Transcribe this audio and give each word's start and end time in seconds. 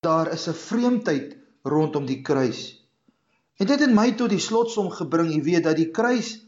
daar 0.00 0.32
is 0.32 0.46
'n 0.48 0.54
vreemdheid 0.54 1.36
rondom 1.62 2.06
die 2.06 2.22
kruis. 2.22 2.86
En 3.56 3.66
dit 3.66 3.80
het 3.80 3.94
my 3.94 4.12
tot 4.12 4.30
die 4.30 4.38
slotsom 4.38 4.90
gebring, 4.90 5.32
jy 5.34 5.42
weet 5.42 5.64
dat 5.64 5.76
die 5.76 5.90
kruis 5.90 6.38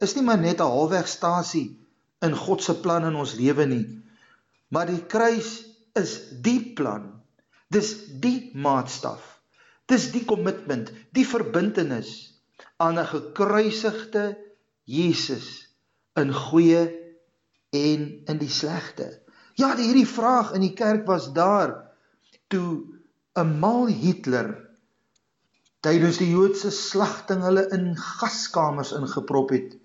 is 0.00 0.14
nie 0.14 0.24
maar 0.24 0.38
net 0.38 0.60
'n 0.60 0.72
halwegstasie 0.72 1.78
in 2.20 2.36
God 2.36 2.62
se 2.62 2.74
plan 2.80 3.04
in 3.04 3.14
ons 3.14 3.34
lewe 3.34 3.66
nie. 3.66 4.02
Maar 4.68 4.86
die 4.86 5.06
kruis 5.06 5.66
is 5.94 6.20
die 6.42 6.72
plan. 6.72 7.22
Dis 7.68 7.94
die 8.20 8.50
maatstaf. 8.54 9.40
Dis 9.86 10.10
die 10.10 10.24
kommitment, 10.24 10.92
die 11.12 11.26
verbintenis 11.26 12.40
aan 12.76 12.98
'n 12.98 13.06
gekruisigde 13.06 14.38
Jesus 14.84 15.68
in 16.14 16.32
goeie 16.32 17.12
en 17.70 18.22
in 18.24 18.38
die 18.38 18.48
slegte. 18.48 19.22
Ja, 19.54 19.76
hierdie 19.76 20.06
vraag 20.06 20.52
in 20.52 20.60
die 20.60 20.74
kerk 20.74 21.06
was 21.06 21.32
daar 21.32 21.85
toe 22.48 22.84
'n 23.42 23.58
mal 23.60 23.86
Hitler 23.86 24.48
tydens 25.80 26.18
die 26.18 26.30
Joodse 26.30 26.70
slagting 26.70 27.42
hulle 27.42 27.68
in 27.76 27.94
gaskamers 27.96 28.92
ingeprop 28.92 29.50
het. 29.50 29.76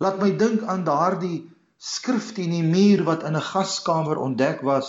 Laat 0.00 0.18
my 0.22 0.30
dink 0.36 0.62
aan 0.62 0.84
daardie 0.84 1.50
skrif 1.78 2.32
teen 2.34 2.50
die 2.50 2.66
muur 2.66 3.04
wat 3.06 3.22
in 3.22 3.36
'n 3.36 3.48
gaskamer 3.52 4.18
ontdek 4.18 4.62
was 4.66 4.88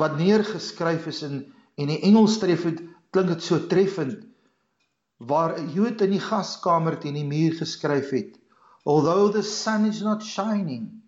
wat 0.00 0.16
neergeskryf 0.16 1.06
is 1.06 1.22
in 1.22 1.52
en 1.76 1.86
die 1.86 2.00
Engels 2.08 2.38
tref 2.38 2.64
dit 2.68 2.80
klink 3.12 3.28
dit 3.28 3.42
so 3.42 3.66
treffend 3.66 4.24
waar 5.18 5.58
'n 5.58 5.72
Jood 5.74 6.00
in 6.00 6.10
die 6.10 6.24
gaskamer 6.30 6.98
teen 7.00 7.14
die 7.14 7.28
muur 7.28 7.54
geskryf 7.58 8.10
het 8.10 8.38
although 8.84 9.32
the 9.32 9.42
sun 9.42 9.84
is 9.84 10.00
not 10.00 10.24
shining 10.24 11.02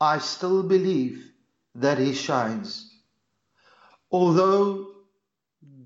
i 0.00 0.18
still 0.18 0.62
believe 0.62 1.32
that 1.80 1.98
he 1.98 2.12
shines 2.12 2.91
although 4.12 4.86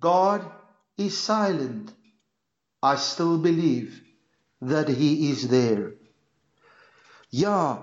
god 0.09 0.43
is 0.97 1.25
silent 1.25 1.95
i 2.82 2.96
still 2.96 3.38
believe 3.38 4.02
that 4.60 4.88
he 4.88 5.30
is 5.30 5.46
there 5.49 5.96
Ja, 7.37 7.82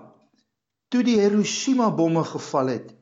toe 0.88 1.04
die 1.04 1.20
Hiroshima 1.20 1.90
bomme 1.92 2.24
geval 2.24 2.68
het, 2.68 2.94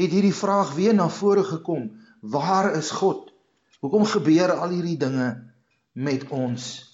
het 0.00 0.10
hierdie 0.10 0.34
vraag 0.34 0.72
weer 0.74 0.94
na 0.94 1.08
vore 1.08 1.44
gekom: 1.44 1.90
Waar 2.20 2.72
is 2.74 2.90
God? 2.90 3.32
Hoekom 3.80 4.04
gebeur 4.04 4.52
al 4.52 4.72
hierdie 4.72 4.96
dinge 4.96 5.52
met 5.92 6.28
ons? 6.30 6.90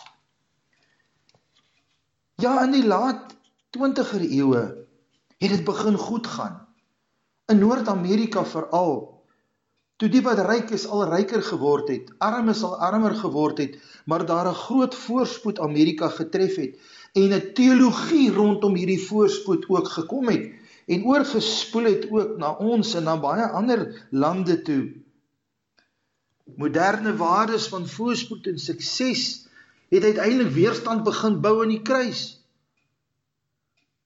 Ja, 2.35 2.63
in 2.65 2.73
die 2.73 2.87
laat 2.87 3.37
20er 3.77 4.25
eeue 4.25 4.65
het 5.39 5.51
dit 5.51 5.65
begin 5.65 5.97
goed 5.97 6.27
gaan. 6.27 6.67
In 7.47 7.59
Noord-Amerika 7.59 8.45
veral 8.45 9.18
toe 9.99 10.09
die 10.11 10.23
wat 10.23 10.39
ryk 10.47 10.71
is 10.77 10.87
al 10.87 11.09
ryker 11.11 11.43
geword 11.43 11.89
het, 11.91 12.11
armes 12.23 12.63
al 12.63 12.77
armer 12.87 13.17
geword 13.19 13.59
het, 13.59 13.75
maar 14.07 14.25
daar 14.27 14.47
'n 14.49 14.55
groot 14.55 14.95
voorspoed 14.95 15.59
Amerika 15.59 16.09
getref 16.09 16.55
het 16.57 16.79
en 17.15 17.35
'n 17.35 17.53
teologie 17.55 18.31
rondom 18.31 18.75
hierdie 18.75 19.07
voorspoed 19.09 19.69
ook 19.69 19.89
gekom 19.89 20.29
het 20.29 20.55
en 20.87 21.05
oorgespoel 21.05 21.85
het 21.85 22.11
ook 22.11 22.39
na 22.39 22.55
ons 22.55 22.95
en 22.95 23.05
na 23.05 23.17
baie 23.21 23.47
ander 23.47 24.07
lande 24.11 24.63
toe. 24.63 24.93
Moderne 26.57 27.17
waardes 27.17 27.69
van 27.69 27.89
voorspoed 27.89 28.47
en 28.47 28.59
sukses 28.59 29.47
het 29.89 30.05
uiteindelik 30.05 30.53
weerstand 30.53 31.03
begin 31.03 31.41
bou 31.41 31.63
aan 31.63 31.75
die 31.75 31.83
kruis. 31.83 32.41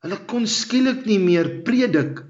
Hulle 0.03 0.25
kon 0.25 0.47
skielik 0.47 1.05
nie 1.05 1.19
meer 1.19 1.63
predik 1.63 2.25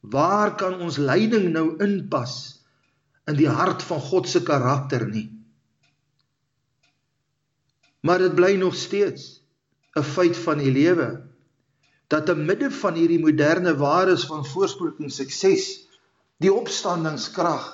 waar 0.00 0.56
kan 0.56 0.80
ons 0.80 0.96
lyding 0.96 1.52
nou 1.52 1.76
inpas 1.78 2.63
in 3.30 3.38
die 3.38 3.48
hart 3.48 3.82
van 3.82 4.00
God 4.00 4.28
se 4.28 4.42
karakter 4.44 5.06
nie. 5.08 5.28
Maar 8.04 8.26
dit 8.26 8.34
bly 8.36 8.56
nog 8.60 8.74
steeds 8.76 9.40
'n 9.96 10.02
feit 10.02 10.36
van 10.36 10.58
die 10.58 10.72
lewe 10.72 11.22
dat 12.08 12.26
te 12.26 12.34
midde 12.34 12.70
van 12.70 12.94
hierdie 12.94 13.20
moderne 13.20 13.76
waardes 13.76 14.26
van 14.26 14.44
voorspoed 14.46 14.98
en 15.00 15.10
sukses 15.10 15.88
die 16.36 16.52
opstandingskrag 16.52 17.64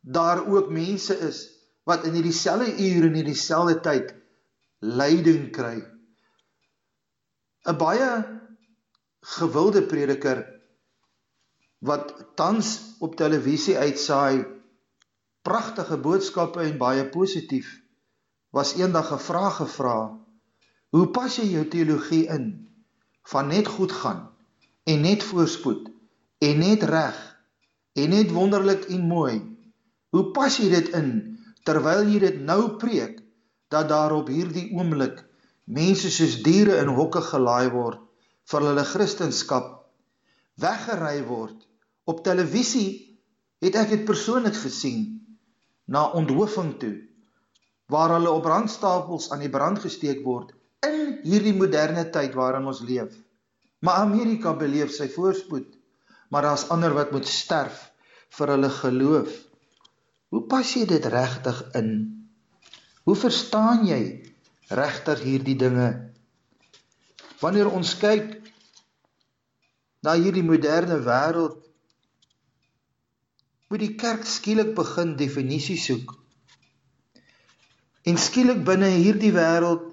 daar 0.00 0.46
ook 0.46 0.70
mense 0.70 1.18
is 1.18 1.48
wat 1.84 2.04
in 2.04 2.14
hierdie 2.14 2.36
selfde 2.36 2.70
ure 2.76 3.08
en 3.08 3.18
hierdie 3.18 3.38
selfde 3.38 3.80
tyd 3.80 4.14
lyding 4.78 5.50
kry. 5.50 5.82
'n 7.66 7.76
Baie 7.78 8.10
gewilde 9.22 9.82
prediker 9.82 10.42
wat 11.78 12.14
tans 12.34 12.96
op 12.98 13.16
televisie 13.16 13.78
uitsaai 13.78 14.61
pragtige 15.42 15.98
boodskappe 15.98 16.60
en 16.64 16.78
baie 16.78 17.08
positief 17.08 17.80
was 18.50 18.76
eendag 18.76 19.12
'n 19.12 19.24
vraag 19.28 19.56
gevra 19.62 20.22
Hoe 20.92 21.06
pas 21.08 21.32
jy 21.38 21.46
jou 21.48 21.62
teologie 21.72 22.26
in 22.28 22.48
van 23.32 23.46
net 23.48 23.68
goed 23.74 23.92
gaan 23.96 24.26
en 24.84 24.98
net 25.00 25.22
voorspoed 25.24 25.86
en 26.44 26.58
net 26.60 26.82
reg 26.90 27.20
en 27.96 28.12
net 28.12 28.34
wonderlik 28.36 28.84
en 28.92 29.06
mooi? 29.08 29.38
Hoe 30.12 30.24
pas 30.36 30.58
jy 30.60 30.68
dit 30.68 30.90
in 30.98 31.08
terwyl 31.64 32.04
jy 32.12 32.18
dit 32.26 32.42
nou 32.44 32.76
preek 32.82 33.22
dat 33.72 33.88
daar 33.88 34.12
op 34.18 34.28
hierdie 34.28 34.66
oomblik 34.76 35.22
mense 35.64 36.12
soos 36.12 36.42
diere 36.44 36.76
in 36.82 36.92
hokke 36.92 37.24
gelaai 37.30 37.72
word 37.72 38.04
vir 38.52 38.68
hulle 38.68 38.84
kristendom 38.92 39.64
weggery 40.60 41.24
word 41.24 41.56
op 42.04 42.20
televisie 42.26 43.16
het 43.64 43.80
ek 43.80 43.96
dit 43.96 44.04
persoonlik 44.04 44.60
gesien 44.60 45.21
na 45.84 46.08
onthofing 46.18 46.76
toe 46.78 46.96
waar 47.92 48.14
hulle 48.16 48.30
op 48.30 48.42
brandstapels 48.46 49.30
aan 49.30 49.42
die 49.44 49.52
brand 49.52 49.82
gesteek 49.82 50.22
word 50.24 50.54
in 50.86 51.18
hierdie 51.26 51.54
moderne 51.54 52.04
tyd 52.14 52.34
waarin 52.38 52.66
ons 52.70 52.80
leef. 52.86 53.12
Maar 53.84 54.06
Amerika 54.06 54.54
beleef 54.56 54.94
sy 54.94 55.08
voorspoed, 55.12 55.66
maar 56.30 56.46
daar's 56.46 56.68
ander 56.74 56.94
wat 56.96 57.12
moet 57.12 57.28
sterf 57.28 57.90
vir 58.38 58.54
hulle 58.54 58.70
geloof. 58.72 59.32
Hoe 60.32 60.42
pas 60.48 60.74
jy 60.74 60.86
dit 60.88 61.06
regtig 61.12 61.58
in? 61.76 61.90
Hoe 63.04 63.16
verstaan 63.18 63.84
jy 63.86 64.00
regtig 64.72 65.24
hierdie 65.26 65.58
dinge? 65.60 65.90
Wanneer 67.42 67.68
ons 67.74 67.96
kyk 68.00 68.38
na 70.02 70.14
hierdie 70.18 70.46
moderne 70.46 71.02
wêreld, 71.04 71.58
moet 73.72 73.80
die 73.80 73.94
kerk 73.96 74.26
skielik 74.28 74.74
begin 74.76 75.14
definisie 75.16 75.78
soek. 75.80 76.10
En 78.04 78.18
skielik 78.20 78.58
binne 78.68 78.90
hierdie 78.92 79.30
wêreld 79.32 79.86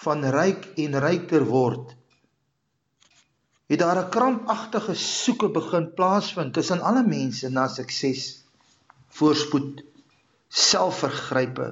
van 0.00 0.24
ryk 0.32 0.70
en 0.80 0.96
ryker 1.04 1.44
word 1.44 1.90
het 3.70 3.78
daar 3.82 4.00
'n 4.00 4.10
krampagtige 4.14 4.94
soeke 4.94 5.48
begin 5.58 5.90
plaasvind 5.98 6.54
tussen 6.54 6.80
alle 6.80 7.02
mense 7.06 7.48
na 7.48 7.66
sukses 7.68 8.22
voorspoed 9.18 9.84
selfvergrype 10.48 11.68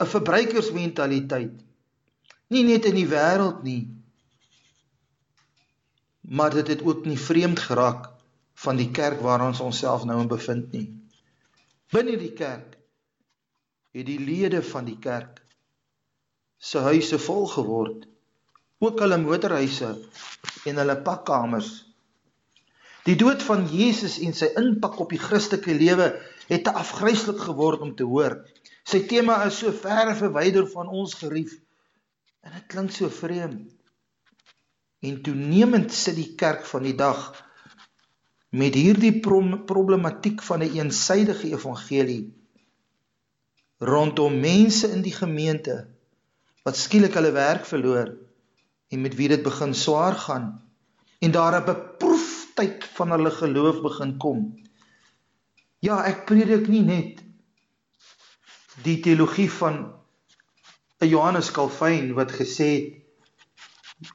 'n 0.00 0.10
verbruikersmentaliteit 0.14 1.54
nie 2.50 2.64
net 2.72 2.90
in 2.90 2.98
die 2.98 3.08
wêreld 3.14 3.62
nie 3.62 3.86
maar 6.22 6.50
dit 6.50 6.68
het 6.74 6.82
ook 6.82 7.06
nie 7.06 7.18
vreemd 7.30 7.64
geraak 7.70 8.15
van 8.64 8.78
die 8.80 8.90
kerk 8.90 9.20
waar 9.20 9.44
ons 9.46 9.60
onsself 9.60 10.04
nou 10.08 10.20
in 10.20 10.32
bevind 10.32 10.72
nie 10.72 10.88
binne 11.92 12.16
die 12.18 12.32
kerk 12.34 12.74
het 13.96 14.06
die 14.08 14.20
lede 14.20 14.62
van 14.62 14.86
die 14.88 14.98
kerk 15.00 15.40
se 16.58 16.80
huise 16.84 17.18
vol 17.20 17.46
geword. 17.48 18.06
Ook 18.82 19.00
hulle 19.00 19.18
motorhuise 19.20 19.92
en 20.68 20.80
hulle 20.80 20.96
pakkamers. 21.04 21.70
Die 23.06 23.16
dood 23.16 23.44
van 23.46 23.64
Jesus 23.70 24.18
en 24.24 24.34
sy 24.36 24.50
impak 24.58 24.98
op 25.00 25.14
die 25.14 25.20
Christelike 25.22 25.76
lewe 25.78 26.10
het 26.50 26.66
te 26.66 26.74
afgryslik 26.74 27.38
geword 27.46 27.84
om 27.86 27.94
te 27.96 28.08
hoor. 28.08 28.40
Sy 28.86 29.04
tema 29.08 29.38
is 29.46 29.60
so 29.62 29.72
ver 29.72 30.12
verwyder 30.18 30.66
van 30.72 30.90
ons 30.90 31.14
gerief. 31.20 31.54
En 32.44 32.52
dit 32.56 32.66
klink 32.72 32.92
so 32.92 33.08
vreemd. 33.12 33.70
En 35.06 35.22
toenemend 35.22 35.92
sit 35.94 36.18
die 36.18 36.32
kerk 36.38 36.66
van 36.66 36.84
die 36.84 36.96
dag 36.98 37.30
met 38.56 38.76
hierdie 38.78 39.12
problematiek 39.20 40.42
van 40.48 40.62
'n 40.64 40.76
eensydige 40.78 41.50
evangelie 41.52 42.24
rondom 43.78 44.40
mense 44.40 44.88
in 44.88 45.02
die 45.04 45.12
gemeente 45.12 45.76
wat 46.64 46.76
skielik 46.76 47.14
hulle 47.18 47.32
werk 47.36 47.66
verloor 47.68 48.14
en 48.88 49.00
met 49.00 49.14
wie 49.18 49.28
dit 49.28 49.42
begin 49.42 49.74
swaar 49.74 50.16
gaan 50.26 50.46
en 51.20 51.30
daar 51.30 51.60
'n 51.60 51.66
beproefdheid 51.66 52.84
van 52.96 53.10
hulle 53.10 53.30
geloof 53.30 53.80
begin 53.82 54.16
kom. 54.16 54.40
Ja, 55.78 56.04
ek 56.04 56.24
predik 56.26 56.68
nie 56.68 56.82
net 56.82 57.22
die 58.82 59.00
teologie 59.00 59.50
van 59.50 59.92
'n 61.00 61.08
Johannes 61.08 61.50
Calvin 61.50 62.14
wat 62.14 62.32
gesê 62.32 62.70
het 62.74 63.04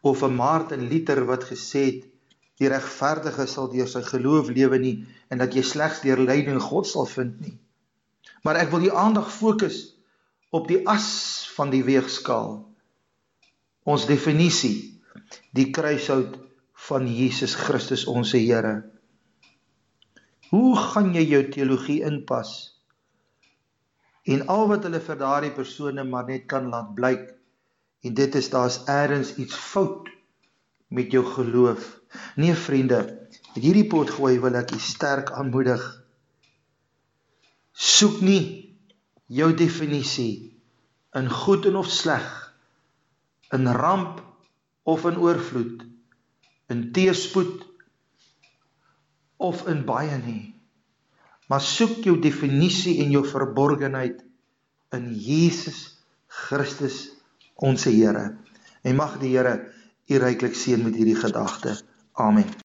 of 0.02 0.24
'n 0.24 0.36
Martin 0.36 0.88
Luther 0.90 1.26
wat 1.26 1.44
gesê 1.44 1.86
het 1.86 2.11
die 2.62 2.70
regverdige 2.70 3.48
sal 3.50 3.72
deur 3.72 3.90
sy 3.90 4.04
geloof 4.06 4.52
lewe 4.54 4.78
nie 4.82 4.96
en 5.34 5.42
dat 5.42 5.56
jy 5.58 5.64
slegs 5.66 6.04
deur 6.06 6.22
lyding 6.22 6.62
God 6.62 6.86
sal 6.86 7.08
vind 7.10 7.40
nie. 7.42 7.56
Maar 8.46 8.62
ek 8.62 8.70
wil 8.74 8.86
die 8.86 8.94
aandag 8.94 9.32
fokus 9.34 9.82
op 10.54 10.68
die 10.70 10.82
as 10.90 11.10
van 11.56 11.72
die 11.74 11.82
weegskaal. 11.88 12.60
Ons 13.90 14.06
definisie, 14.06 14.94
die 15.58 15.72
kruishout 15.74 16.38
van 16.88 17.08
Jesus 17.10 17.56
Christus 17.58 18.06
ons 18.10 18.36
Here. 18.38 18.84
Hoe 20.52 20.76
gaan 20.78 21.14
jy 21.16 21.26
jou 21.32 21.44
teologie 21.50 22.02
inpas? 22.06 22.78
En 24.30 24.46
al 24.54 24.68
wat 24.70 24.86
hulle 24.86 25.02
vir 25.02 25.18
daardie 25.18 25.54
persone 25.56 26.04
maar 26.06 26.28
net 26.30 26.46
kan 26.52 26.70
laat 26.70 26.94
blyk 26.98 27.30
en 28.06 28.18
dit 28.18 28.36
is 28.38 28.50
daar's 28.54 28.82
eers 28.90 29.36
iets 29.42 29.58
fout 29.58 30.10
met 30.92 31.12
jou 31.12 31.24
geloof. 31.26 31.88
Nee 32.36 32.56
vriende, 32.56 33.00
met 33.56 33.64
hierdie 33.64 33.88
pot 33.88 34.10
gooi 34.12 34.38
wil 34.44 34.58
ek 34.60 34.74
u 34.76 34.80
sterk 34.84 35.32
aanmoedig. 35.32 35.82
Soek 37.72 38.20
nie 38.26 38.44
jou 39.32 39.54
definisie 39.56 40.52
in 41.16 41.32
goed 41.32 41.68
en 41.70 41.80
of 41.80 41.88
sleg, 41.92 42.28
in 43.56 43.68
ramp 43.68 44.20
of 44.84 45.08
in 45.08 45.20
oorvloed, 45.20 45.84
in 46.72 46.90
teëspoed 46.96 47.64
of 49.42 49.64
in 49.72 49.86
baie 49.88 50.18
nie. 50.24 50.52
Maar 51.52 51.64
soek 51.64 52.04
jou 52.08 52.18
definisie 52.24 53.00
en 53.04 53.12
jou 53.16 53.24
verborgenheid 53.28 54.22
in 54.96 55.12
Jesus 55.16 55.82
Christus 56.28 57.10
ons 57.56 57.84
Here. 57.88 58.32
En 58.84 58.96
mag 58.96 59.18
die 59.20 59.36
Here 59.36 59.58
u 60.12 60.18
ryklik 60.20 60.56
seën 60.56 60.84
met 60.84 60.96
hierdie 60.96 61.16
gedagte. 61.16 61.78
Amen. 62.14 62.62